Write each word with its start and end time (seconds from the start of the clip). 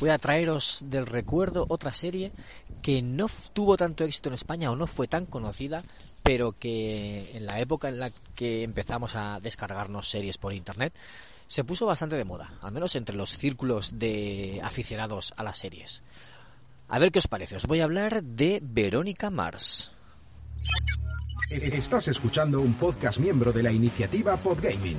voy 0.00 0.10
a 0.10 0.18
traeros 0.18 0.78
del 0.82 1.06
recuerdo 1.06 1.66
otra 1.68 1.92
serie 1.92 2.32
que 2.82 3.02
no 3.02 3.28
tuvo 3.52 3.76
tanto 3.76 4.04
éxito 4.04 4.28
en 4.28 4.34
España 4.34 4.70
o 4.70 4.76
no 4.76 4.86
fue 4.86 5.08
tan 5.08 5.26
conocida, 5.26 5.82
pero 6.22 6.52
que 6.52 7.30
en 7.34 7.46
la 7.46 7.60
época 7.60 7.88
en 7.88 7.98
la 7.98 8.10
que 8.34 8.62
empezamos 8.62 9.14
a 9.14 9.40
descargarnos 9.40 10.10
series 10.10 10.38
por 10.38 10.52
internet 10.52 10.94
se 11.46 11.64
puso 11.64 11.86
bastante 11.86 12.16
de 12.16 12.24
moda, 12.24 12.54
al 12.62 12.72
menos 12.72 12.96
entre 12.96 13.16
los 13.16 13.36
círculos 13.36 13.98
de 13.98 14.60
aficionados 14.62 15.34
a 15.36 15.42
las 15.42 15.58
series. 15.58 16.02
A 16.88 16.98
ver 16.98 17.12
qué 17.12 17.18
os 17.18 17.28
parece, 17.28 17.56
os 17.56 17.66
voy 17.66 17.80
a 17.80 17.84
hablar 17.84 18.22
de 18.22 18.60
Verónica 18.62 19.30
Mars. 19.30 19.92
Estás 21.50 22.08
escuchando 22.08 22.60
un 22.60 22.74
podcast 22.74 23.18
miembro 23.18 23.52
de 23.52 23.62
la 23.62 23.70
iniciativa 23.70 24.36
Podgaming. 24.36 24.98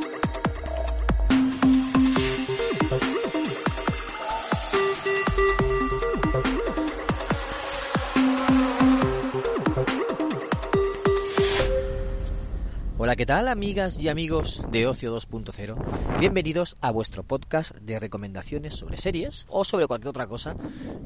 Hola, 13.03 13.15
¿qué 13.15 13.25
tal 13.25 13.47
amigas 13.47 13.97
y 13.97 14.09
amigos 14.09 14.61
de 14.69 14.85
Ocio 14.85 15.17
2.0? 15.17 16.19
Bienvenidos 16.19 16.75
a 16.81 16.91
vuestro 16.91 17.23
podcast 17.23 17.71
de 17.77 17.97
recomendaciones 17.97 18.75
sobre 18.75 18.99
series 18.99 19.47
o 19.49 19.65
sobre 19.65 19.87
cualquier 19.87 20.09
otra 20.09 20.27
cosa 20.27 20.55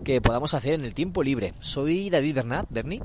que 0.03 0.19
podamos 0.19 0.53
hacer 0.53 0.73
en 0.73 0.83
el 0.83 0.93
tiempo 0.93 1.23
libre. 1.23 1.53
Soy 1.61 2.09
David 2.09 2.35
Bernat, 2.35 2.67
Berni. 2.69 2.99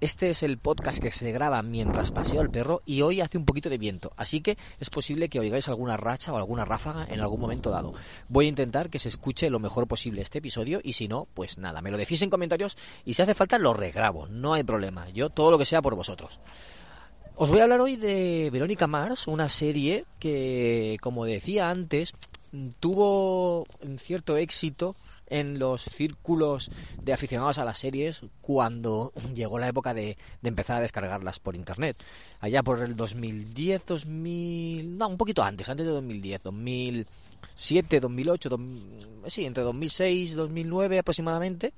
Este 0.00 0.30
es 0.30 0.44
el 0.44 0.58
podcast 0.58 1.00
que 1.00 1.10
se 1.10 1.32
graba 1.32 1.60
mientras 1.62 2.12
paseo 2.12 2.40
al 2.40 2.48
perro 2.48 2.80
y 2.86 3.02
hoy 3.02 3.22
hace 3.22 3.38
un 3.38 3.44
poquito 3.44 3.70
de 3.70 3.78
viento, 3.78 4.12
así 4.16 4.40
que 4.40 4.56
es 4.78 4.88
posible 4.88 5.28
que 5.28 5.40
oigáis 5.40 5.66
alguna 5.66 5.96
racha 5.96 6.32
o 6.32 6.36
alguna 6.36 6.64
ráfaga 6.64 7.08
en 7.10 7.18
algún 7.18 7.40
momento 7.40 7.70
dado. 7.70 7.94
Voy 8.28 8.46
a 8.46 8.50
intentar 8.50 8.88
que 8.88 9.00
se 9.00 9.08
escuche 9.08 9.50
lo 9.50 9.58
mejor 9.58 9.88
posible 9.88 10.22
este 10.22 10.38
episodio 10.38 10.78
y 10.84 10.92
si 10.92 11.08
no, 11.08 11.26
pues 11.34 11.58
nada, 11.58 11.82
me 11.82 11.90
lo 11.90 11.98
decís 11.98 12.22
en 12.22 12.30
comentarios 12.30 12.78
y 13.04 13.14
si 13.14 13.22
hace 13.22 13.34
falta 13.34 13.58
lo 13.58 13.74
regrabo, 13.74 14.28
no 14.28 14.54
hay 14.54 14.62
problema. 14.62 15.10
Yo 15.10 15.28
todo 15.28 15.50
lo 15.50 15.58
que 15.58 15.66
sea 15.66 15.82
por 15.82 15.96
vosotros. 15.96 16.38
Os 17.40 17.50
voy 17.50 17.60
a 17.60 17.62
hablar 17.62 17.80
hoy 17.80 17.94
de 17.94 18.50
Verónica 18.50 18.88
Mars, 18.88 19.28
una 19.28 19.48
serie 19.48 20.06
que, 20.18 20.96
como 21.00 21.24
decía 21.24 21.70
antes, 21.70 22.12
tuvo 22.80 23.64
un 23.80 24.00
cierto 24.00 24.36
éxito 24.36 24.96
en 25.30 25.58
los 25.58 25.82
círculos 25.82 26.70
de 27.02 27.12
aficionados 27.12 27.58
a 27.58 27.64
las 27.64 27.78
series 27.78 28.20
cuando 28.40 29.12
llegó 29.34 29.58
la 29.58 29.68
época 29.68 29.94
de, 29.94 30.16
empezar 30.42 30.76
a 30.76 30.80
descargarlas 30.80 31.38
por 31.40 31.56
internet. 31.56 31.96
Allá 32.40 32.62
por 32.62 32.80
el 32.80 32.96
2010, 32.96 33.86
2000... 33.86 34.98
No, 34.98 35.08
un 35.08 35.16
poquito 35.16 35.42
antes, 35.42 35.68
antes 35.68 35.86
de 35.86 35.92
2010, 35.92 36.42
2007, 36.42 38.00
2008, 38.00 38.50
sí, 39.26 39.44
entre 39.44 39.62
2006 39.62 40.32
y 40.32 40.34
2009 40.34 40.98
aproximadamente 40.98 41.72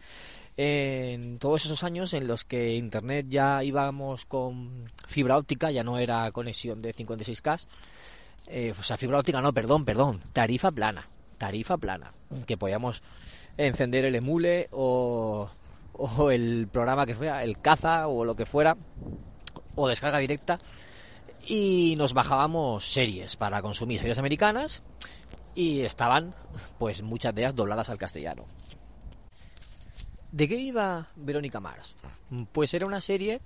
en 0.57 1.39
todos 1.39 1.65
esos 1.65 1.83
años 1.85 2.13
en 2.13 2.27
los 2.27 2.45
que 2.45 2.75
internet 2.75 3.27
ya 3.31 3.65
íbamos 3.65 4.27
con 4.27 4.91
fibra 5.09 5.39
óptica, 5.39 5.71
ya 5.71 5.83
no 5.83 5.97
era 5.97 6.31
conexión 6.33 6.83
de 6.83 6.95
56K, 6.95 7.67
eh, 8.49 8.75
o 8.79 8.83
sea, 8.83 8.99
fibra 8.99 9.19
óptica 9.19 9.41
no, 9.41 9.55
perdón, 9.55 9.87
perdón, 9.87 10.21
tarifa 10.33 10.71
plana, 10.71 11.09
tarifa 11.41 11.79
plana, 11.79 12.13
que 12.47 12.59
podíamos 12.59 13.03
encender 13.57 14.05
el 14.05 14.15
emule 14.15 14.69
o, 14.73 15.49
el 16.31 16.69
programa 16.71 17.07
que 17.07 17.15
fuera, 17.15 17.43
el 17.43 17.59
caza 17.59 18.09
o 18.09 18.27
lo 18.27 18.37
que 18.37 18.45
fuera, 18.45 18.77
o 19.75 19.89
descarga 19.89 20.19
directa, 20.19 20.59
y 21.47 21.95
nos 21.97 22.13
bajábamos 22.13 22.93
series 22.93 23.37
para 23.37 23.63
consumir 23.63 24.01
series 24.01 24.19
americanas 24.19 24.83
y 25.55 25.81
estaban 25.81 26.35
pues 26.79 27.03
muchas 27.03 27.35
de 27.35 27.43
ellas 27.43 27.55
dobladas 27.55 27.89
al 27.89 27.99
castellano. 27.99 28.45
¿De 30.31 30.47
qué 30.47 30.57
iba 30.57 31.09
Verónica 31.17 31.59
Mars? 31.59 31.97
Pues 32.53 32.75
era 32.75 32.87
una 32.87 33.01
serie 33.01 33.41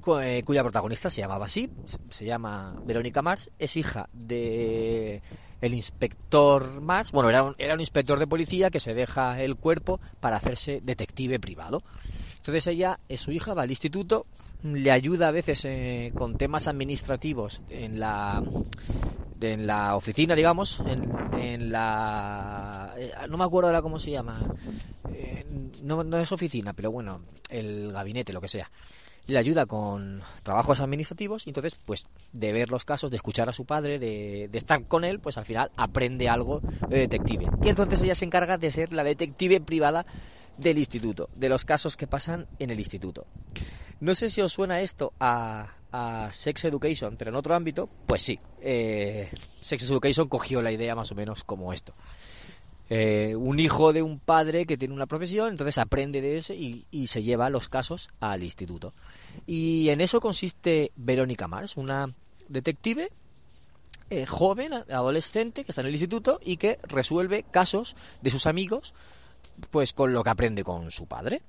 cuya 0.00 0.62
protagonista 0.62 1.10
se 1.10 1.20
llamaba 1.20 1.44
así, 1.44 1.70
se 2.10 2.24
llama 2.24 2.74
Verónica 2.84 3.20
Mars, 3.20 3.50
es 3.58 3.76
hija 3.76 4.08
de 4.12 5.22
el 5.62 5.74
inspector 5.74 6.80
Mars, 6.80 7.12
bueno, 7.12 7.30
era 7.30 7.44
un, 7.44 7.54
era 7.56 7.74
un 7.74 7.80
inspector 7.80 8.18
de 8.18 8.26
policía 8.26 8.70
que 8.70 8.80
se 8.80 8.94
deja 8.94 9.40
el 9.40 9.56
cuerpo 9.56 10.00
para 10.20 10.36
hacerse 10.36 10.80
detective 10.82 11.40
privado. 11.40 11.82
Entonces 12.36 12.66
ella 12.66 12.98
su 13.16 13.30
hija, 13.30 13.54
va 13.54 13.62
al 13.62 13.70
instituto, 13.70 14.26
le 14.64 14.90
ayuda 14.90 15.28
a 15.28 15.30
veces 15.30 15.64
eh, 15.64 16.12
con 16.16 16.36
temas 16.36 16.66
administrativos 16.66 17.62
en 17.70 17.98
la 17.98 18.42
en 19.40 19.66
la 19.66 19.96
oficina, 19.96 20.36
digamos, 20.36 20.80
en, 20.86 21.10
en 21.36 21.72
la 21.72 22.94
eh, 22.96 23.12
no 23.28 23.38
me 23.38 23.44
acuerdo 23.44 23.68
ahora 23.68 23.82
cómo 23.82 23.98
se 23.98 24.10
llama, 24.10 24.40
eh, 25.12 25.44
no 25.82 26.18
es 26.18 26.30
oficina, 26.30 26.72
pero 26.72 26.92
bueno, 26.92 27.22
el 27.48 27.92
gabinete, 27.92 28.32
lo 28.32 28.40
que 28.40 28.48
sea 28.48 28.70
le 29.26 29.38
ayuda 29.38 29.66
con 29.66 30.22
trabajos 30.42 30.80
administrativos 30.80 31.46
y 31.46 31.50
entonces 31.50 31.76
pues 31.84 32.06
de 32.32 32.52
ver 32.52 32.70
los 32.70 32.84
casos, 32.84 33.10
de 33.10 33.16
escuchar 33.16 33.48
a 33.48 33.52
su 33.52 33.64
padre, 33.64 33.98
de, 33.98 34.50
estar 34.52 34.84
con 34.86 35.04
él, 35.04 35.20
pues 35.20 35.38
al 35.38 35.44
final 35.44 35.70
aprende 35.76 36.28
algo 36.28 36.60
de 36.88 36.98
detective. 36.98 37.46
Y 37.62 37.68
entonces 37.68 38.00
ella 38.02 38.14
se 38.14 38.24
encarga 38.24 38.58
de 38.58 38.70
ser 38.70 38.92
la 38.92 39.04
detective 39.04 39.60
privada 39.60 40.06
del 40.58 40.78
instituto, 40.78 41.28
de 41.34 41.48
los 41.48 41.64
casos 41.64 41.96
que 41.96 42.06
pasan 42.06 42.46
en 42.58 42.70
el 42.70 42.78
instituto. 42.78 43.26
No 44.00 44.14
sé 44.14 44.30
si 44.30 44.40
os 44.40 44.52
suena 44.52 44.80
esto 44.80 45.12
a, 45.20 45.74
a 45.92 46.28
Sex 46.32 46.64
Education, 46.64 47.16
pero 47.16 47.30
en 47.30 47.36
otro 47.36 47.54
ámbito, 47.54 47.88
pues 48.06 48.22
sí. 48.22 48.38
Eh, 48.60 49.30
Sex 49.60 49.88
Education 49.88 50.28
cogió 50.28 50.60
la 50.60 50.72
idea 50.72 50.94
más 50.94 51.12
o 51.12 51.14
menos 51.14 51.44
como 51.44 51.72
esto. 51.72 51.94
Eh, 52.90 53.34
un 53.36 53.58
hijo 53.58 53.92
de 53.92 54.02
un 54.02 54.18
padre 54.18 54.66
que 54.66 54.76
tiene 54.76 54.92
una 54.92 55.06
profesión, 55.06 55.48
entonces 55.48 55.78
aprende 55.78 56.20
de 56.20 56.36
ese 56.36 56.54
y, 56.54 56.84
y, 56.90 57.06
se 57.06 57.22
lleva 57.22 57.48
los 57.48 57.68
casos 57.68 58.10
al 58.20 58.42
instituto. 58.42 58.92
Y 59.46 59.88
en 59.88 60.00
eso 60.00 60.20
consiste 60.20 60.92
Verónica 60.96 61.48
Mars, 61.48 61.76
una 61.76 62.12
detective 62.48 63.10
eh, 64.14 64.26
joven, 64.26 64.74
adolescente, 64.74 65.64
que 65.64 65.72
está 65.72 65.80
en 65.80 65.86
el 65.86 65.94
instituto 65.94 66.38
y 66.44 66.58
que 66.58 66.78
resuelve 66.82 67.44
casos 67.44 67.96
de 68.20 68.28
sus 68.28 68.44
amigos, 68.44 68.92
pues 69.70 69.94
con 69.94 70.12
lo 70.12 70.22
que 70.22 70.28
aprende 70.28 70.64
con 70.64 70.90
su 70.90 71.06
padre. 71.06 71.40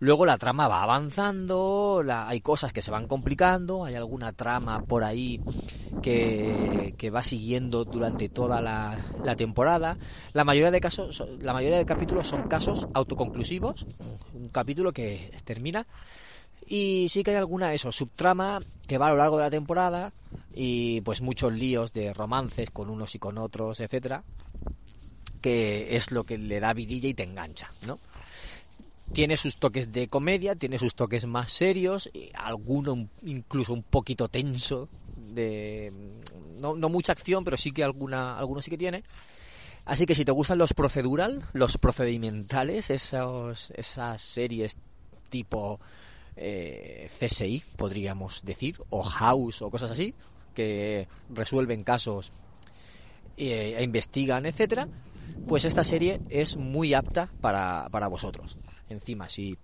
Luego 0.00 0.24
la 0.24 0.38
trama 0.38 0.66
va 0.66 0.82
avanzando, 0.82 2.02
la, 2.02 2.26
hay 2.26 2.40
cosas 2.40 2.72
que 2.72 2.80
se 2.80 2.90
van 2.90 3.06
complicando, 3.06 3.84
hay 3.84 3.94
alguna 3.94 4.32
trama 4.32 4.82
por 4.82 5.04
ahí 5.04 5.40
que, 6.02 7.10
va 7.14 7.22
siguiendo 7.22 7.84
durante 7.84 8.30
toda 8.30 8.60
la, 8.62 8.96
la, 9.22 9.36
temporada. 9.36 9.98
La 10.32 10.44
mayoría 10.44 10.70
de 10.70 10.80
casos, 10.80 11.22
la 11.40 11.52
mayoría 11.52 11.76
de 11.76 11.84
capítulos 11.84 12.28
son 12.28 12.48
casos 12.48 12.88
autoconclusivos, 12.94 13.84
un 14.32 14.48
capítulo 14.48 14.92
que 14.92 15.32
termina 15.44 15.86
y 16.66 17.08
sí 17.08 17.24
que 17.24 17.32
hay 17.32 17.36
alguna 17.36 17.74
eso 17.74 17.90
subtrama 17.90 18.60
que 18.86 18.96
va 18.96 19.08
a 19.08 19.10
lo 19.10 19.16
largo 19.16 19.38
de 19.38 19.42
la 19.42 19.50
temporada 19.50 20.12
y 20.54 21.00
pues 21.00 21.20
muchos 21.20 21.52
líos 21.52 21.92
de 21.92 22.14
romances 22.14 22.70
con 22.70 22.88
unos 22.88 23.14
y 23.16 23.18
con 23.18 23.38
otros, 23.38 23.80
etcétera, 23.80 24.22
que 25.40 25.96
es 25.96 26.12
lo 26.12 26.24
que 26.24 26.38
le 26.38 26.60
da 26.60 26.72
vidilla 26.72 27.08
y 27.08 27.14
te 27.14 27.24
engancha, 27.24 27.68
¿no? 27.86 27.98
Tiene 29.12 29.36
sus 29.36 29.56
toques 29.56 29.92
de 29.92 30.08
comedia, 30.08 30.54
tiene 30.54 30.78
sus 30.78 30.94
toques 30.94 31.26
más 31.26 31.52
serios, 31.52 32.10
alguno 32.34 33.08
incluso 33.22 33.72
un 33.72 33.82
poquito 33.82 34.28
tenso, 34.28 34.88
de 35.16 35.92
no, 36.58 36.76
no 36.76 36.88
mucha 36.88 37.12
acción, 37.12 37.44
pero 37.44 37.56
sí 37.56 37.72
que 37.72 37.84
alguna, 37.84 38.38
alguno 38.38 38.62
sí 38.62 38.70
que 38.70 38.78
tiene. 38.78 39.02
Así 39.84 40.06
que 40.06 40.14
si 40.14 40.24
te 40.24 40.32
gustan 40.32 40.58
los 40.58 40.74
procedural, 40.74 41.46
los 41.52 41.78
procedimentales, 41.78 42.90
esos, 42.90 43.72
esas 43.74 44.22
series 44.22 44.76
tipo 45.30 45.80
eh, 46.36 47.08
CSI, 47.18 47.64
podríamos 47.76 48.44
decir, 48.44 48.76
o 48.90 49.02
House 49.02 49.62
o 49.62 49.70
cosas 49.70 49.90
así, 49.90 50.14
que 50.54 51.08
resuelven 51.30 51.82
casos 51.82 52.32
e, 53.36 53.74
e 53.76 53.82
investigan, 53.82 54.46
etcétera, 54.46 54.86
pues 55.48 55.64
esta 55.64 55.82
serie 55.82 56.20
es 56.28 56.56
muy 56.56 56.94
apta 56.94 57.30
para, 57.40 57.88
para 57.90 58.08
vosotros 58.08 58.56
encima 58.90 59.28
si, 59.28 59.56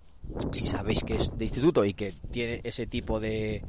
si 0.51 0.65
sabéis 0.65 1.03
que 1.03 1.15
es 1.15 1.37
de 1.37 1.45
instituto 1.45 1.85
y 1.85 1.93
que 1.93 2.13
tiene 2.31 2.61
ese 2.63 2.87
tipo 2.87 3.19
de, 3.19 3.61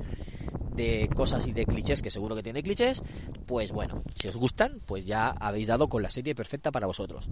de 0.74 1.10
cosas 1.14 1.46
y 1.46 1.52
de 1.52 1.66
clichés, 1.66 2.00
que 2.00 2.10
seguro 2.10 2.34
que 2.34 2.42
tiene 2.42 2.62
clichés, 2.62 3.02
pues 3.46 3.72
bueno, 3.72 4.02
si 4.14 4.28
os 4.28 4.36
gustan, 4.36 4.78
pues 4.86 5.04
ya 5.04 5.28
habéis 5.28 5.66
dado 5.66 5.88
con 5.88 6.02
la 6.02 6.10
serie 6.10 6.34
perfecta 6.34 6.70
para 6.70 6.86
vosotros. 6.86 7.28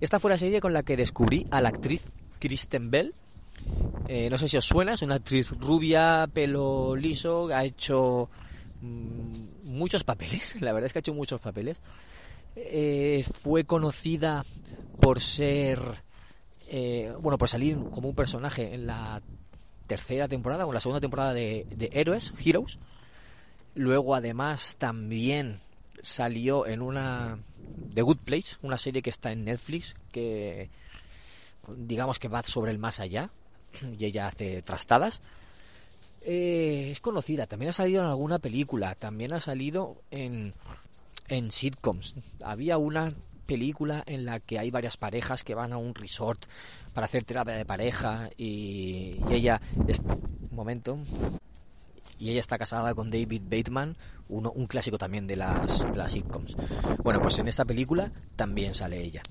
Esta 0.00 0.20
fue 0.20 0.30
la 0.30 0.38
serie 0.38 0.60
con 0.60 0.72
la 0.72 0.82
que 0.82 0.96
descubrí 0.96 1.46
a 1.50 1.60
la 1.60 1.70
actriz 1.70 2.02
Kristen 2.38 2.90
Bell. 2.90 3.14
Eh, 4.08 4.30
no 4.30 4.38
sé 4.38 4.48
si 4.48 4.56
os 4.56 4.64
suena, 4.64 4.94
es 4.94 5.02
una 5.02 5.16
actriz 5.16 5.50
rubia, 5.50 6.28
pelo 6.32 6.94
liso, 6.94 7.48
ha 7.48 7.64
hecho 7.64 8.28
mmm, 8.80 9.70
muchos 9.72 10.04
papeles, 10.04 10.56
la 10.60 10.72
verdad 10.72 10.86
es 10.86 10.92
que 10.92 10.98
ha 10.98 11.00
hecho 11.00 11.14
muchos 11.14 11.40
papeles. 11.40 11.80
Eh, 12.54 13.24
fue 13.42 13.64
conocida 13.64 14.44
por 15.00 15.20
ser 15.20 16.05
eh, 16.68 17.14
bueno, 17.20 17.38
por 17.38 17.48
salir 17.48 17.76
como 17.92 18.08
un 18.08 18.14
personaje 18.14 18.74
en 18.74 18.86
la 18.86 19.22
tercera 19.86 20.28
temporada 20.28 20.66
o 20.66 20.70
en 20.70 20.74
la 20.74 20.80
segunda 20.80 21.00
temporada 21.00 21.32
de, 21.32 21.66
de 21.70 21.90
Héroes, 21.92 22.32
Heroes, 22.44 22.78
Luego, 23.76 24.14
además, 24.14 24.74
también 24.78 25.60
salió 26.00 26.66
en 26.66 26.80
una 26.80 27.38
The 27.94 28.00
Good 28.00 28.20
Place, 28.24 28.56
una 28.62 28.78
serie 28.78 29.02
que 29.02 29.10
está 29.10 29.32
en 29.32 29.44
Netflix, 29.44 29.94
que 30.12 30.70
digamos 31.76 32.18
que 32.18 32.28
va 32.28 32.42
sobre 32.42 32.70
el 32.70 32.78
más 32.78 33.00
allá, 33.00 33.28
y 33.98 34.06
ella 34.06 34.28
hace 34.28 34.62
trastadas. 34.62 35.20
Eh, 36.22 36.88
es 36.90 37.00
conocida, 37.00 37.46
también 37.46 37.68
ha 37.68 37.74
salido 37.74 38.00
en 38.00 38.08
alguna 38.08 38.38
película, 38.38 38.94
también 38.94 39.34
ha 39.34 39.40
salido 39.40 39.96
en, 40.10 40.54
en 41.28 41.50
sitcoms. 41.50 42.14
Había 42.42 42.78
una 42.78 43.12
película 43.46 44.02
en 44.06 44.24
la 44.24 44.40
que 44.40 44.58
hay 44.58 44.70
varias 44.70 44.96
parejas 44.96 45.44
que 45.44 45.54
van 45.54 45.72
a 45.72 45.78
un 45.78 45.94
resort 45.94 46.44
para 46.92 47.06
hacer 47.06 47.24
terapia 47.24 47.54
de 47.54 47.64
pareja 47.64 48.30
y, 48.36 49.16
ella... 49.30 49.60
Es, 49.86 50.02
momento 50.50 50.98
y 52.18 52.30
ella 52.30 52.40
está 52.40 52.56
casada 52.58 52.94
con 52.94 53.10
David 53.10 53.42
Bateman, 53.44 53.96
uno, 54.28 54.50
un 54.52 54.66
clásico 54.66 54.98
también 54.98 55.26
de 55.26 55.36
las, 55.36 55.80
de 55.90 55.96
las 55.96 56.12
sitcoms. 56.12 56.56
Bueno, 57.02 57.20
pues 57.20 57.38
en 57.38 57.48
esta 57.48 57.64
película 57.64 58.10
también 58.36 58.74
sale 58.74 59.02
ella. 59.02 59.22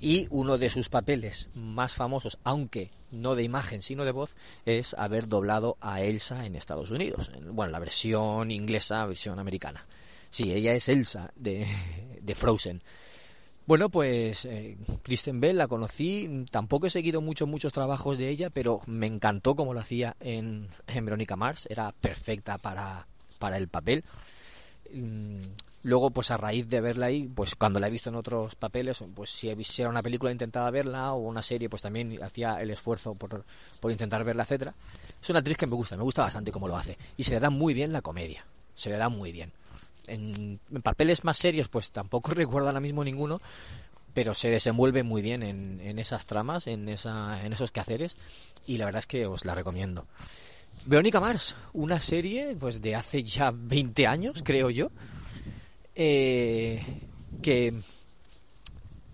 Y 0.00 0.26
uno 0.30 0.56
de 0.56 0.70
sus 0.70 0.88
papeles 0.88 1.50
más 1.54 1.94
famosos, 1.94 2.38
aunque 2.42 2.90
no 3.10 3.34
de 3.34 3.42
imagen 3.42 3.82
sino 3.82 4.04
de 4.04 4.12
voz, 4.12 4.34
es 4.64 4.94
haber 4.94 5.28
doblado 5.28 5.76
a 5.80 6.00
Elsa 6.00 6.46
en 6.46 6.56
Estados 6.56 6.90
Unidos. 6.90 7.30
Bueno, 7.52 7.72
la 7.72 7.78
versión 7.78 8.50
inglesa, 8.50 9.04
versión 9.04 9.38
americana. 9.38 9.84
Sí, 10.30 10.52
ella 10.52 10.72
es 10.72 10.88
Elsa 10.88 11.30
de, 11.36 11.66
de 12.22 12.34
Frozen. 12.34 12.82
Bueno, 13.70 13.88
pues 13.88 14.46
eh, 14.46 14.76
Kristen 15.04 15.38
Bell 15.38 15.56
la 15.56 15.68
conocí, 15.68 16.44
tampoco 16.50 16.88
he 16.88 16.90
seguido 16.90 17.20
muchos, 17.20 17.46
muchos 17.46 17.72
trabajos 17.72 18.18
de 18.18 18.28
ella, 18.28 18.50
pero 18.50 18.80
me 18.86 19.06
encantó 19.06 19.54
como 19.54 19.74
lo 19.74 19.78
hacía 19.78 20.16
en, 20.18 20.66
en 20.88 21.04
Verónica 21.04 21.36
Mars, 21.36 21.68
era 21.70 21.92
perfecta 21.92 22.58
para, 22.58 23.06
para 23.38 23.58
el 23.58 23.68
papel. 23.68 24.02
Mm, 24.92 25.42
luego, 25.84 26.10
pues 26.10 26.32
a 26.32 26.36
raíz 26.36 26.68
de 26.68 26.80
verla 26.80 27.06
ahí, 27.06 27.30
pues 27.32 27.54
cuando 27.54 27.78
la 27.78 27.86
he 27.86 27.90
visto 27.92 28.08
en 28.08 28.16
otros 28.16 28.56
papeles, 28.56 29.04
pues 29.14 29.30
si 29.30 29.48
era 29.78 29.88
una 29.88 30.02
película 30.02 30.32
intentaba 30.32 30.68
verla 30.72 31.12
o 31.12 31.18
una 31.18 31.44
serie, 31.44 31.70
pues 31.70 31.82
también 31.82 32.20
hacía 32.24 32.60
el 32.60 32.70
esfuerzo 32.70 33.14
por, 33.14 33.44
por 33.78 33.92
intentar 33.92 34.24
verla, 34.24 34.42
etcétera. 34.42 34.74
Es 35.22 35.30
una 35.30 35.38
actriz 35.38 35.56
que 35.56 35.68
me 35.68 35.76
gusta, 35.76 35.96
me 35.96 36.02
gusta 36.02 36.22
bastante 36.22 36.50
cómo 36.50 36.66
lo 36.66 36.76
hace. 36.76 36.98
Y 37.16 37.22
se 37.22 37.30
le 37.30 37.38
da 37.38 37.50
muy 37.50 37.72
bien 37.72 37.92
la 37.92 38.02
comedia, 38.02 38.44
se 38.74 38.90
le 38.90 38.96
da 38.96 39.08
muy 39.08 39.30
bien 39.30 39.52
en, 40.10 40.60
papeles 40.82 41.24
más 41.24 41.38
serios, 41.38 41.68
pues 41.68 41.90
tampoco 41.90 42.30
recuerdo 42.34 42.68
ahora 42.68 42.80
mismo 42.80 43.04
ninguno, 43.04 43.40
pero 44.12 44.34
se 44.34 44.50
desenvuelve 44.50 45.02
muy 45.02 45.22
bien 45.22 45.42
en, 45.42 45.98
esas 45.98 46.26
tramas, 46.26 46.66
en, 46.66 46.88
esa, 46.88 47.44
en 47.44 47.52
esos 47.52 47.70
quehaceres, 47.70 48.18
y 48.66 48.76
la 48.76 48.86
verdad 48.86 49.00
es 49.00 49.06
que 49.06 49.26
os 49.26 49.44
la 49.44 49.54
recomiendo. 49.54 50.06
Verónica 50.86 51.20
Mars, 51.20 51.54
una 51.72 52.00
serie 52.00 52.56
pues 52.58 52.80
de 52.80 52.94
hace 52.96 53.22
ya 53.22 53.52
20 53.54 54.06
años, 54.06 54.42
creo 54.44 54.70
yo, 54.70 54.90
eh, 55.94 56.82
que 57.42 57.74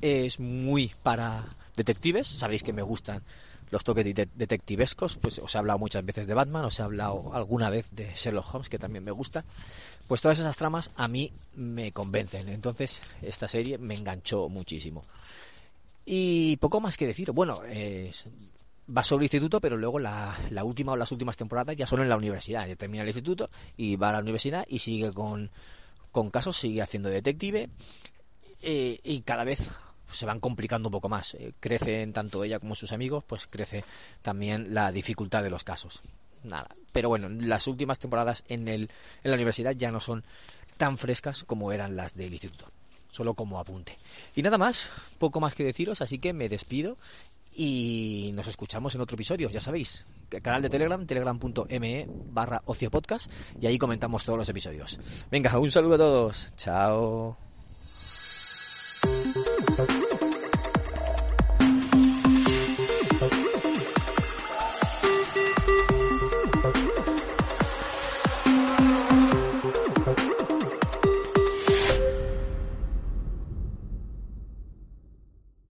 es 0.00 0.38
muy 0.40 0.93
para 1.02 1.44
detectives, 1.76 2.28
sabéis 2.28 2.62
que 2.62 2.72
me 2.72 2.82
gustan 2.82 3.22
los 3.71 3.85
toques 3.85 4.05
detectivescos, 4.05 5.17
pues 5.17 5.39
os 5.39 5.55
he 5.55 5.59
hablado 5.59 5.79
muchas 5.79 6.05
veces 6.05 6.27
de 6.27 6.35
Batman, 6.35 6.65
os 6.65 6.79
he 6.79 6.83
hablado 6.83 7.35
alguna 7.35 7.71
vez 7.71 7.89
de 7.91 8.13
Sherlock 8.15 8.55
Holmes, 8.55 8.69
que 8.69 8.79
también 8.79 9.05
me 9.05 9.11
gusta. 9.11 9.45
Pues 10.07 10.21
todas 10.21 10.39
esas 10.39 10.57
tramas 10.57 10.91
a 10.97 11.09
mí 11.09 11.33
me 11.55 11.93
convencen. 11.93 12.49
Entonces, 12.49 13.01
esta 13.23 13.49
serie 13.49 13.79
me 13.79 13.95
enganchó 13.95 14.49
muchísimo. 14.49 15.03
Y 16.05 16.57
poco 16.59 16.81
más 16.81 16.97
que 16.97 17.09
decir. 17.09 17.33
Bueno, 17.33 17.61
va 18.97 19.03
sobre 19.03 19.23
el 19.23 19.25
instituto, 19.25 19.61
pero 19.61 19.77
luego 19.77 19.99
la, 19.99 20.37
última 20.63 20.93
o 20.93 20.97
las 20.97 21.11
últimas 21.11 21.37
temporadas 21.37 21.77
ya 21.77 21.87
son 21.87 22.01
en 22.01 22.09
la 22.09 22.17
universidad. 22.17 22.67
Ya 22.69 22.77
termina 22.77 23.03
el 23.03 23.09
instituto 23.09 23.51
y 23.77 23.97
va 23.97 24.11
a 24.11 24.13
la 24.13 24.21
universidad 24.21 24.65
y 24.69 24.79
sigue 24.79 25.13
con, 25.13 25.51
con 26.13 26.31
casos, 26.31 26.57
sigue 26.57 26.83
haciendo 26.83 27.09
detective. 27.09 27.69
Eh, 28.63 29.01
y 29.03 29.21
cada 29.23 29.45
vez 29.45 29.69
se 30.12 30.26
van 30.26 30.41
complicando 30.41 30.88
un 30.88 30.93
poco 30.93 31.08
más. 31.08 31.35
Eh, 31.35 31.53
crecen 31.61 32.12
tanto 32.12 32.44
ella 32.44 32.58
como 32.58 32.75
sus 32.75 32.93
amigos, 32.93 33.25
pues 33.25 33.47
crece 33.47 33.85
también 34.23 34.75
la 34.75 34.93
dificultad 34.93 35.43
de 35.43 35.50
los 35.50 35.64
casos. 35.64 36.03
Nada. 36.44 36.69
Pero 36.93 37.08
bueno, 37.08 37.29
las 37.29 37.67
últimas 37.67 37.99
temporadas 37.99 38.44
en, 38.49 38.69
el, 38.69 38.91
en 39.23 39.31
la 39.31 39.35
universidad 39.35 39.73
ya 39.73 39.91
no 39.91 40.00
son 40.00 40.25
tan 40.76 40.99
frescas 40.99 41.44
como 41.44 41.73
eran 41.73 41.97
las 41.97 42.14
del 42.14 42.32
instituto. 42.32 42.67
Solo 43.11 43.35
como 43.35 43.58
apunte. 43.58 43.97
Y 44.35 44.43
nada 44.43 44.58
más, 44.58 44.91
poco 45.19 45.41
más 45.41 45.55
que 45.55 45.64
deciros, 45.64 46.03
así 46.03 46.19
que 46.19 46.32
me 46.32 46.49
despido 46.49 46.97
y 47.56 48.32
nos 48.35 48.47
escuchamos 48.47 48.94
en 48.94 49.00
otro 49.00 49.14
episodio, 49.14 49.49
ya 49.49 49.61
sabéis. 49.61 50.05
Canal 50.43 50.61
de 50.61 50.69
Telegram, 50.69 51.06
telegram.me 51.06 52.06
barra 52.08 52.61
ociopodcast 52.67 53.31
y 53.61 53.67
ahí 53.67 53.79
comentamos 53.79 54.25
todos 54.25 54.38
los 54.38 54.49
episodios. 54.49 54.99
Venga, 55.31 55.58
un 55.58 55.70
saludo 55.70 55.94
a 55.94 55.99
todos. 55.99 56.53
Chao. 56.56 57.45